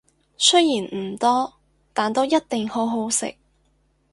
[0.35, 1.53] 雖然唔多，
[1.93, 3.35] 但都一定好好食